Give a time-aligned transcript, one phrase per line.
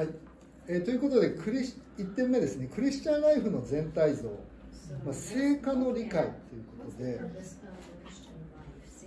[0.00, 0.08] はい、
[0.66, 2.70] えーということでクリス1点目ですね。
[2.74, 4.28] クリスチャンライフの全体像、
[5.04, 7.20] まあ、成果の理解ということで。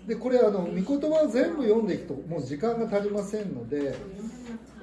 [0.07, 3.95] でこれあの御言葉を全部読んでいくともう時間が足りませんので、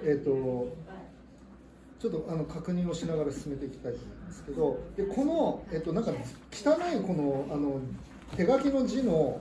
[0.03, 0.75] えーと、
[2.01, 4.81] ちょっとあの確認をしながら進めていきたいと思いますけど。
[4.97, 6.11] でこの、えーと、なんか
[6.51, 7.81] 汚いこのあの
[8.37, 9.41] 手書きの字の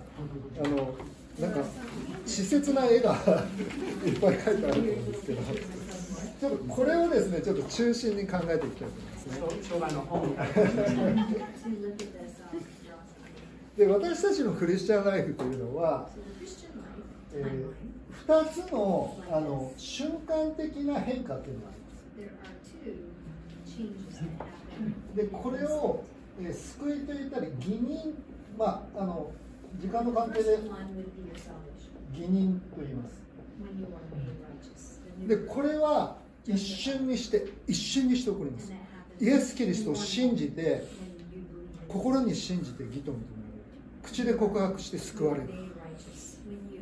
[0.63, 0.93] あの
[1.39, 3.15] なんか稚拙な絵が
[4.05, 5.41] いっぱい書いてあると思うんですけど
[6.39, 9.37] ちょっとこれをですねちょっと中心に考えていきたいと思いますね。
[13.77, 16.07] で私たちのクリスチャンライフというのは、
[17.33, 17.73] えー、
[18.27, 21.99] 2つのあの瞬間的な変化というのがあります。
[25.15, 26.03] でこれを、
[26.41, 28.15] えー、救いと言ったり義人、
[28.57, 29.31] まあ、あの
[29.77, 30.59] 時間の関係で
[32.13, 33.19] 義人と言います。
[35.27, 38.71] でこれは一瞬にして一瞬にして起こります。
[39.19, 40.87] イエス・キリストを信じて
[41.87, 43.19] 心に信じて義と認め
[44.03, 45.49] 口で告白して救われる。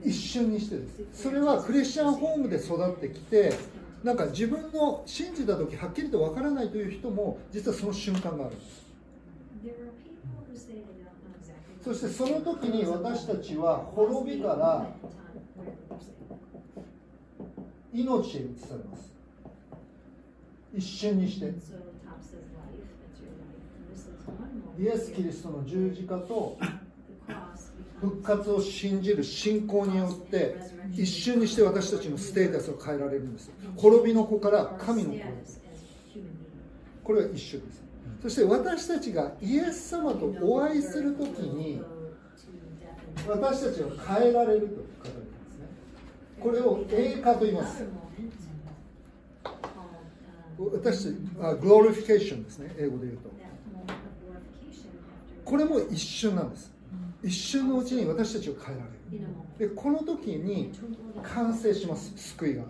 [0.03, 1.23] 一瞬にしてです。
[1.23, 3.52] それはクリスチャンホームで育ってきて
[4.03, 8.88] なんか自分の信じた時はっきりとわからないという人も実はその瞬間があるんです。
[11.83, 14.88] そしてその時に私たちは滅びから
[17.94, 19.17] 命へ移されます
[20.78, 21.53] 一瞬にして。
[24.80, 26.56] イエス・キリストの十字架と
[28.00, 30.55] 復活を信じる信仰によって
[30.94, 33.50] 一瞬にして私たちのステータスを変えられるんです。
[33.75, 35.20] 滅びの子から神の子
[37.03, 37.83] これは一緒です。
[38.22, 41.81] そして私たちがイエス様とお会いするときに
[43.28, 44.75] 私たちは変えられると
[45.08, 45.66] 書かれてますね。
[46.39, 47.83] これを栄華と言います。
[50.59, 53.30] 私たちあグロリフィケーションですね英語で言うと。
[55.45, 56.71] これも一瞬なんです。
[57.23, 59.70] 一瞬のうちに私たちを変えられる。
[59.70, 60.71] でこの時に
[61.23, 62.64] 完成します救いが。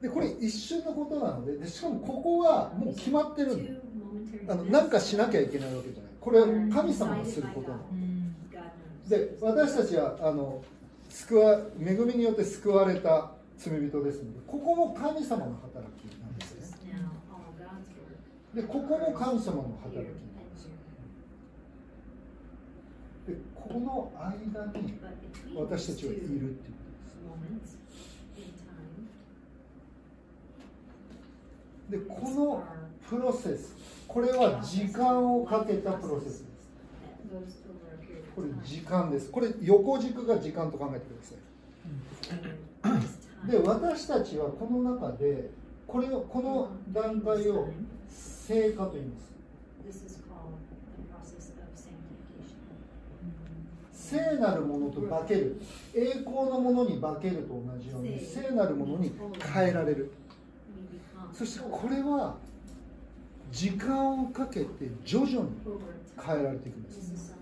[0.00, 3.88] でこれ一瞬のことなのででしかもここはもう決まってるんで。
[4.48, 6.12] あの何かしなきゃいけないわけじゃない。
[6.20, 7.82] これは神様がすることなの。
[9.08, 10.62] で私たちはあの
[11.08, 16.58] 救わ恵みによって救われた罪人ですのでここも神様の働きなんです。
[18.54, 20.68] でここも神様の働きなんです
[23.26, 24.94] でこの間に
[25.54, 26.50] 私たちはいるっていうこ
[27.36, 27.78] とです
[31.90, 32.64] でこの
[33.08, 33.74] プロセス
[34.06, 37.58] これは時間をかけたプロセスです
[38.38, 39.30] これ時間です。
[39.30, 41.34] これ横軸が時間と考えてくださ
[43.46, 43.50] い。
[43.50, 45.50] で私たちはこの中で
[45.88, 47.68] これをこの段階を
[48.08, 49.28] 聖化と言います。
[53.92, 55.60] 聖なるものと化ける。
[55.92, 58.54] 栄光のものに化けると同じように聖。
[58.54, 59.12] なるものに
[59.52, 60.12] 変えられる。
[61.32, 62.36] そしてこれは
[63.50, 65.48] 時間をかけて徐々に
[66.24, 67.37] 変えられていくんです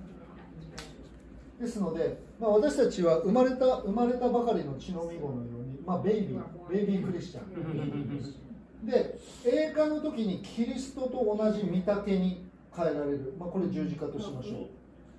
[1.61, 8.37] ですので、まあ、私たちは生まれた生まれたばかりの血のみ子のように、まあ、ベイビーベイビークリスチャン。
[8.85, 12.47] で栄華の時にキリストと同じ御丈に
[12.77, 14.67] 変えられる、まあ、これ十字架としましょう。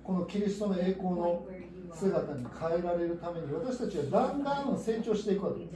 [0.04, 1.44] このキリストの栄光の
[1.92, 5.58] 姿に変えられるために私たちはだんだん成長していくわけ。
[5.60, 5.66] で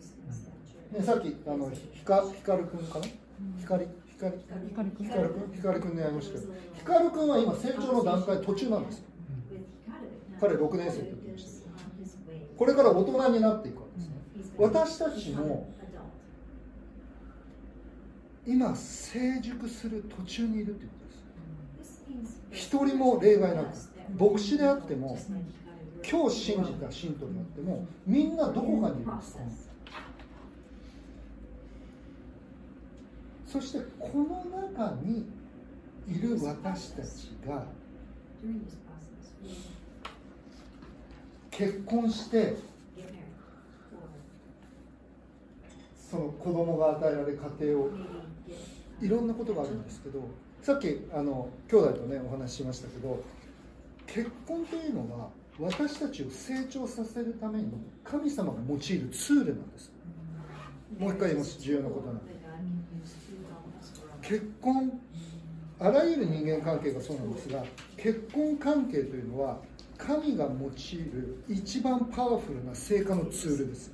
[0.00, 3.04] す、ね、さっきあのひか光くんかな？
[3.60, 3.86] 光
[4.18, 4.32] 光
[4.66, 5.80] 光くん光
[6.12, 9.04] ましたけど光くんは今成長の段階途中なんです
[10.40, 11.68] 彼6年生って言ってました
[12.56, 15.72] これから大人になっていくわけです私たちも
[18.46, 20.94] 今成熟する途中にいるというこ
[21.76, 22.42] とです。
[22.50, 23.68] 一人も例外なく
[24.18, 25.18] 牧師であっても
[26.10, 29.38] 今日信じた信徒であってもみんなどこかにいるんです
[33.48, 35.26] そしてこの中に
[36.06, 37.64] いる私たちが
[41.50, 42.56] 結婚して
[46.10, 47.90] その子供が与えられ家庭を
[49.00, 50.20] いろんなことがあるんですけど
[50.62, 53.22] さっきあの兄弟とねお話ししましたけど
[54.06, 55.28] 結婚というのは
[55.58, 57.72] 私たちを成長させるために
[58.04, 59.90] 神様が用いるツールなんです。
[60.98, 61.60] もう一回言います。
[61.60, 62.37] 重要なことなんで
[64.28, 64.92] 結婚
[65.80, 67.64] あらゆる人間関係がそうなんですが
[67.96, 69.58] 結婚関係というのは
[69.96, 73.90] 神が用いる一番パワフルな成果のツールです。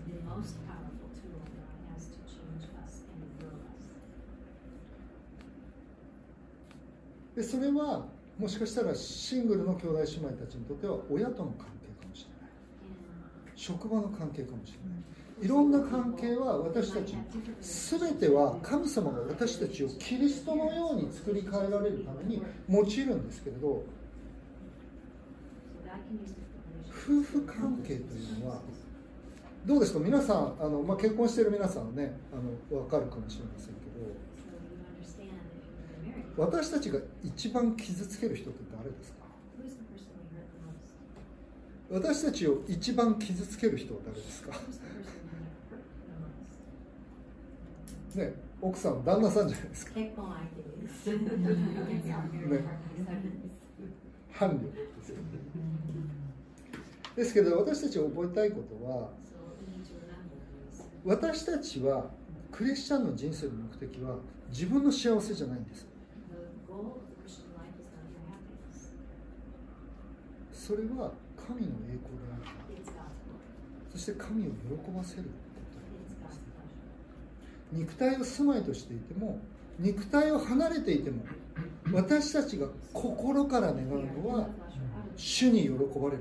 [7.37, 8.05] でそれは
[8.39, 12.51] もしかしたらシングルの兄弟姉妹たちにとっては親との関係かもしれない。
[13.55, 15.24] 職場の関係かもしれない。
[15.45, 17.15] いろんな関係は私たち
[17.61, 23.85] 全ては神様が私たちをキリストのように作り変えられるために用いるんですけれど
[26.89, 28.63] 夫婦関係というのは
[29.67, 29.99] どうですか？
[29.99, 33.81] 皆さんあの、まあ、結婚している皆さんはねあの分かるかもしれませんけ
[36.39, 39.24] ど私たちが一番傷つける人って誰ですか？
[41.91, 44.53] 私たちを一番傷つける人は誰ですか？
[48.17, 49.93] ね奥さん旦那さんじゃないですか。
[57.17, 59.11] です,けど私たちが覚えたいことは
[61.05, 62.11] 私たちは
[62.51, 64.17] クリスチャンの人生の目的は
[64.49, 65.87] 自分の幸せじゃないんです。
[70.53, 71.13] それは
[71.47, 72.45] 神の栄光である.
[73.93, 75.25] そして神を喜ばせる
[77.73, 79.39] 肉体を住まいとしていても
[79.79, 81.25] 肉体を離れていても
[81.93, 83.89] 私たちが心から願う
[84.23, 84.49] のは
[85.17, 86.17] 主に喜ばれることなん.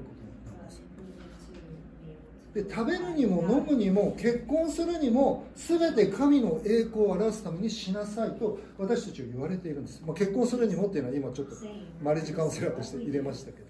[0.66, 11.56] ですで食べるにも飲むにも結婚するにも全て神の栄光を表すためにしなさいと私たちは言われているんです、まあ、結婚するにもっていうのは今ちょっと
[12.04, 13.66] マリッジカウンセラーとして入れましたけど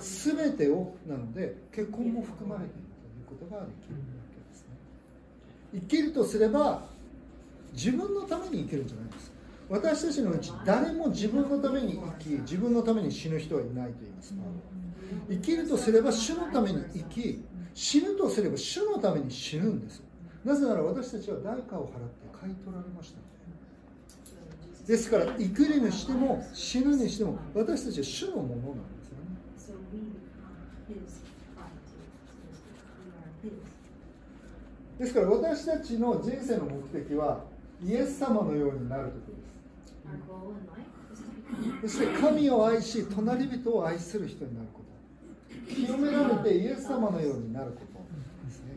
[0.00, 2.84] 全てをなので結婚も含まれている
[3.28, 4.00] ということができるわ
[4.30, 4.68] けですね。
[5.74, 6.82] 生きるとすれば
[7.72, 9.32] 自分のために生きるんじゃないです。
[9.68, 14.34] 私たちのうち誰も自分のために生き自分のために死ぬ人はいないと言います。
[15.28, 17.44] 生きるとすれば主のために生き
[17.74, 20.02] 死ぬとすれば主のために死ぬんです。
[20.44, 23.28] なぜなら私たちは代価を払って買い取られましたので。
[24.88, 30.08] ですから生きるにしても死ぬにしても私たちは主のものなんですよね So we become
[30.88, 31.20] His
[31.54, 32.00] property.
[33.04, 33.78] We are His.
[34.98, 37.44] ですから私たちの人生の目的は
[37.84, 39.48] イエス様のようになることです
[40.08, 40.80] Our goal in life
[41.12, 44.80] is to become そして神を愛し隣人を愛する人になるこ
[45.68, 47.84] と清められてイエス様のようになること
[48.46, 48.72] ですね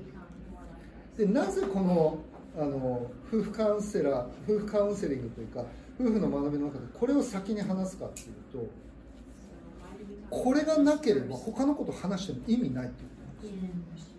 [0.51, 1.27] more like Christ.
[1.27, 2.19] でなぜこの
[2.57, 5.63] あの夫婦カウンセラー夫婦カウンセリングというか
[5.99, 8.69] 夫婦の学びの中でこれを先に話すかっていうと
[10.29, 13.15] これがなければ他のこと話しても意味ないっていうこ
[13.47, 13.63] となん
[13.93, 14.11] です?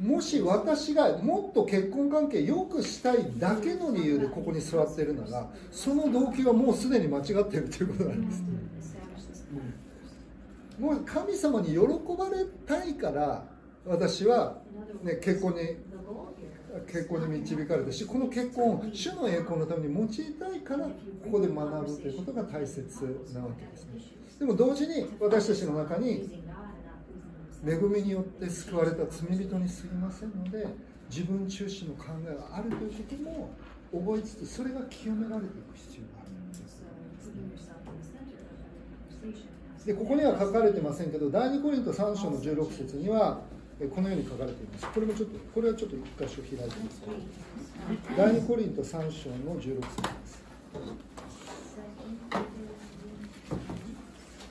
[0.00, 8.42] もし私がもっと結婚関係良くしたいだけの理由でここに座っているならその動機はもうすでに間違っているということなんです
[9.32, 9.44] this
[10.78, 10.94] plan.
[10.94, 11.78] もう神様に喜
[12.16, 13.42] ばれたいから
[13.88, 14.58] 私は、
[15.02, 15.60] ね、結婚に
[16.86, 20.92] 結婚に導かれたしこの結婚を主の栄光のために用いたいからこ
[21.32, 22.82] こで学ぶということが大切
[23.34, 24.00] なわけですね。
[24.38, 26.44] でも同時に私たちの中に
[27.66, 30.66] 恵.みによって救われた罪人にすぎませんので
[31.10, 33.50] 自分中心の考えがあるということも
[33.92, 36.48] 覚えつつそれが清められていく必要があるん
[39.84, 44.86] でここには書かれてませんけど第2コリント3章の16節にはえこのように書かれています。
[44.88, 47.02] これもちょっとこれはちょっと一箇所開いてます
[48.16, 50.42] 第2コリント3章の16節です。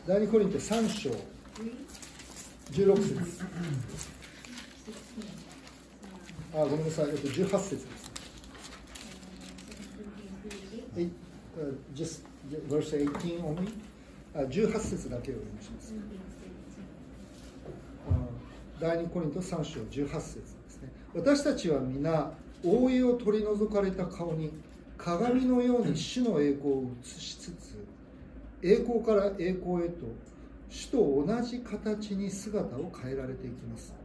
[0.08, 1.10] 第2コリント3章。
[2.72, 3.46] 16節。
[6.54, 8.12] あごめんなさい、えっと、18節です。
[10.98, 11.12] えい。
[11.58, 12.24] uh, just
[12.70, 13.74] verse 18 only
[14.34, 15.94] あ18節だけを読みします。
[15.94, 16.57] あ
[18.80, 20.92] 第2コリント3章18節ですね。
[21.16, 22.32] 私たちは皆
[22.64, 24.52] 覆いを取り除かれた顔に
[24.98, 27.78] 鏡のように主の栄光を映しつつ
[28.62, 30.06] 栄光から栄光へと
[30.70, 33.96] 主と同じ形に姿を変えられていきます。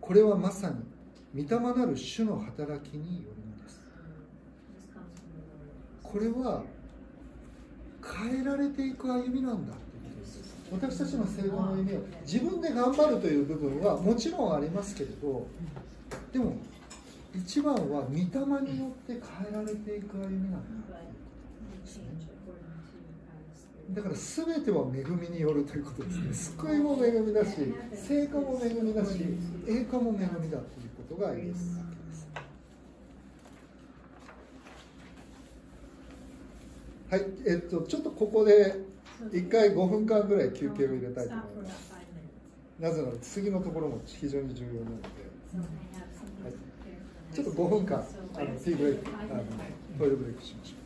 [0.00, 0.70] これはまさ
[1.34, 3.84] に御霊なる主の働きによるのです。
[6.02, 6.62] これは
[8.04, 9.74] 変えられていく歩みなんだ。
[10.72, 15.46] 私たちの成功の歩みは自分で頑張るという部分はもちろんありますけれど
[16.32, 16.56] でも
[17.34, 19.20] 一番は御霊によって変
[19.50, 20.96] えられていく歩みなんだ.
[23.94, 26.34] だから全ては恵みによるということですね。
[26.34, 27.50] 救いも恵みだし
[27.94, 29.10] 成果も恵みだし
[29.68, 30.60] 栄華も恵みだという
[31.08, 31.60] ことが言えるわけ
[32.10, 32.28] です。
[37.08, 38.74] はいえっとちょっとここで
[39.32, 41.92] 一回5分間ぐらい休憩を入れたいと思います。
[42.78, 45.08] なぜなら次のところも非常に重要なので、
[47.32, 47.98] ちょっと5分間
[48.34, 49.42] あのティーブレイク、あの
[49.98, 50.76] トイルブレイクしましょ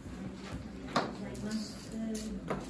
[2.53, 2.61] う。